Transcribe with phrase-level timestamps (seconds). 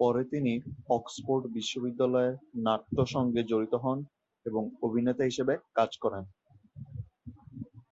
[0.00, 0.52] পরে তিনি
[0.88, 2.34] অক্সফোর্ড বিশ্ববিদ্যালয়ের
[2.66, 3.98] নাট্য সংঘে জড়িত হন
[4.46, 6.24] এবং অভিনেতা হিসেবে কাজ করেন।